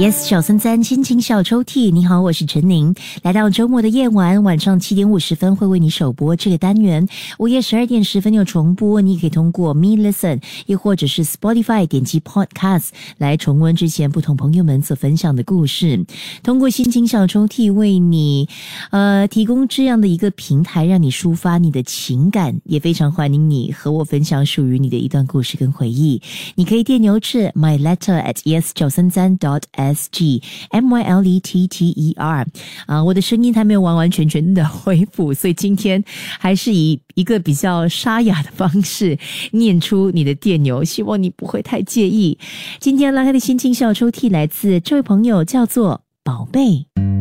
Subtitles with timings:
[0.00, 2.94] Yes，小森三心情小抽屉，你好，我是陈宁。
[3.22, 7.06] 来到周末的夜晚，晚上七点五十分会为你首播这个单元，
[7.38, 9.02] 午夜十二点十分有重播。
[9.02, 16.02] 你可以通过 Me Listen，又或者是 Spotify 点击 Podcast 来重温之前不同朋友们所分享的故事。
[16.42, 18.48] 通过心情小抽屉为你
[18.92, 26.22] 呃提供这样的一个平台，让你抒发你的情感，也非常欢迎你和我分享属于你的一段故事跟回忆。
[26.54, 29.60] 你可以电邮至 My Letter at Yes 九三三 dot
[29.94, 32.46] S G M Y L E T T E R
[32.86, 36.02] 啊，我的声音还没有完完全全的恢复，所以今天
[36.38, 39.18] 还是以一个比较沙哑的方式
[39.52, 42.38] 念出你的电邮，希望你不会太介意。
[42.78, 47.19] 今天拉开的心情小抽屉来自这位朋友，叫做宝贝。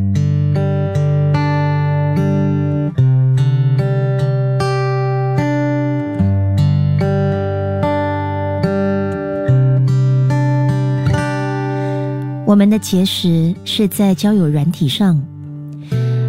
[12.50, 15.24] 我们的结识是在交友软体上，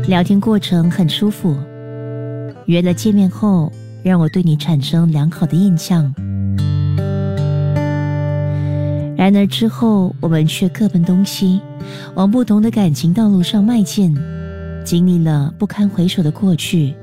[0.06, 1.56] 聊天过程很舒服。
[2.66, 6.14] 约了见面后，让我对你产生良好的印象。
[9.16, 11.58] 然而之后，我们却各奔东西，
[12.14, 14.14] 往不同的感情道路上迈进，
[14.84, 16.94] 经历了不堪回首的过去。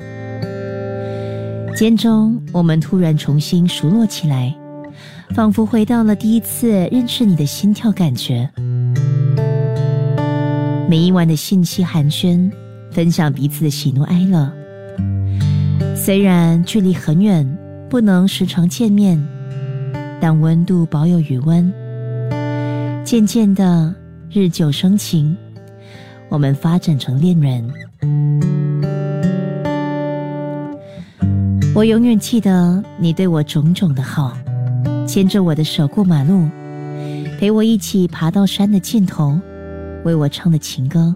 [1.75, 4.55] 间中，我们突然重新熟络起来，
[5.31, 8.47] 仿佛回到了第一次认识你的心跳感觉。
[10.89, 12.49] 每一晚的信息寒暄，
[12.91, 14.49] 分享彼此的喜怒哀乐。
[15.93, 17.45] 虽然距离很远，
[17.89, 19.21] 不能时常见面，
[20.21, 21.69] 但温度保有余温。
[23.03, 23.93] 渐渐的，
[24.31, 25.35] 日久生情，
[26.29, 27.69] 我们发展成恋人。
[31.75, 34.37] 我永远记得你对我种种的好，
[35.05, 36.47] 牵着我的手过马路，
[37.37, 39.37] 陪我一起爬到山的尽头。
[40.05, 41.13] 为我唱的情歌，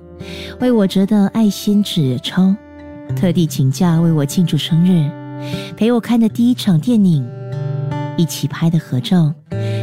[0.60, 2.54] 为我折的爱心纸钞，
[3.16, 5.10] 特地请假为我庆祝生日，
[5.78, 7.26] 陪我看的第一场电影，
[8.18, 9.34] 一起拍的合照，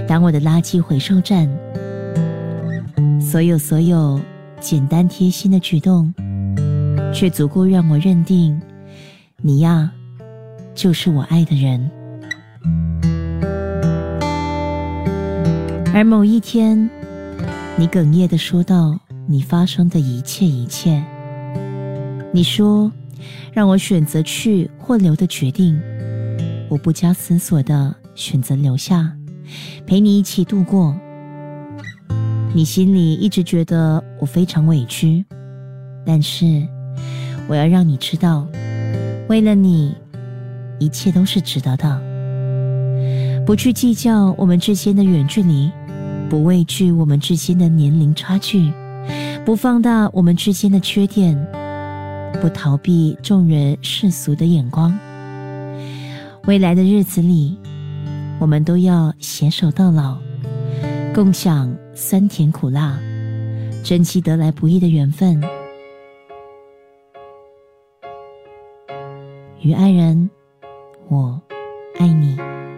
[0.07, 1.49] 当我的垃圾回收站。
[3.21, 4.21] 所有所有
[4.61, 6.13] 简单贴心的举动，
[7.13, 8.61] 却足够让我认定，
[9.41, 9.91] 你呀，
[10.75, 11.91] 就是我爱的人。
[15.95, 16.91] 而某一天。
[17.79, 21.01] 你哽咽的说道：“你发生的一切一切。”
[22.35, 22.91] 你说
[23.55, 25.81] ：“让我选择去或留的决定。”
[26.69, 29.13] 我不加思索的选择留下，
[29.87, 30.93] 陪你一起度过。
[32.53, 35.25] 你心里一直觉得我非常委屈，
[36.05, 36.67] 但是
[37.47, 38.45] 我要让你知道，
[39.29, 39.95] 为了你，
[40.81, 42.03] 一切都是值得的。
[43.47, 45.71] 不去计较我们之间的远距离。
[46.29, 48.71] 不畏惧我们之间的年龄差距，
[49.45, 51.35] 不放大我们之间的缺点，
[52.41, 54.97] 不逃避众人世俗的眼光。
[56.45, 57.57] 未来的日子里，
[58.39, 60.19] 我们都要携手到老，
[61.15, 62.99] 共享酸甜苦辣，
[63.83, 65.43] 珍惜得来不易的缘分。
[69.63, 70.29] 与爱人，
[71.09, 71.41] 我
[71.99, 72.37] 爱你。